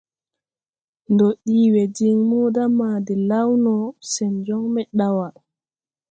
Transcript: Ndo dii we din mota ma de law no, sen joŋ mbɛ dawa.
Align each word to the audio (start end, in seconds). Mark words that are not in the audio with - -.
Ndo 1.13 1.27
dii 1.45 1.69
we 1.73 1.83
din 1.95 2.19
mota 2.29 2.63
ma 2.79 2.89
de 3.05 3.15
law 3.29 3.49
no, 3.63 3.75
sen 4.11 4.33
joŋ 4.45 4.63
mbɛ 4.71 4.81
dawa. 4.97 5.27